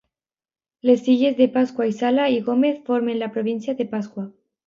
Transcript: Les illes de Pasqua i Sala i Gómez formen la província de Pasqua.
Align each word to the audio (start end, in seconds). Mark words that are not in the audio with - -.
Les 0.89 1.03
illes 1.15 1.35
de 1.41 1.47
Pasqua 1.57 1.87
i 1.91 1.93
Sala 1.99 2.25
i 2.37 2.41
Gómez 2.49 2.81
formen 2.89 3.19
la 3.25 3.31
província 3.37 3.77
de 3.83 3.87
Pasqua. 3.95 4.27